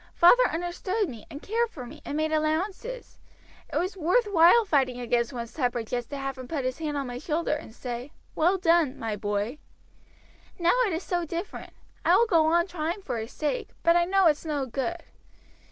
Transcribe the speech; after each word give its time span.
"Father 0.15 0.49
understood 0.49 1.07
me, 1.09 1.27
and 1.29 1.43
cared 1.43 1.69
for 1.69 1.85
me, 1.85 2.01
and 2.03 2.17
made 2.17 2.31
allowances. 2.31 3.19
It 3.71 3.77
was 3.77 3.95
worth 3.95 4.25
while 4.25 4.65
fighting 4.65 4.99
against 4.99 5.31
one's 5.31 5.53
temper 5.53 5.83
just 5.83 6.09
to 6.09 6.17
have 6.17 6.39
him 6.39 6.47
put 6.47 6.65
his 6.65 6.79
hand 6.79 6.97
on 6.97 7.05
my 7.05 7.19
shoulder 7.19 7.53
and 7.53 7.71
say, 7.71 8.11
'Well 8.33 8.57
done, 8.57 8.97
my 8.97 9.15
boy.' 9.15 9.59
Now 10.57 10.73
it 10.87 10.93
is 10.93 11.03
so 11.03 11.23
different. 11.23 11.73
I 12.03 12.15
will 12.15 12.25
go 12.25 12.47
on 12.47 12.65
trying 12.65 13.03
for 13.03 13.19
his 13.19 13.31
sake; 13.31 13.69
but 13.83 13.95
I 13.95 14.05
know 14.05 14.25
it's 14.25 14.43
no 14.43 14.65
good. 14.65 15.03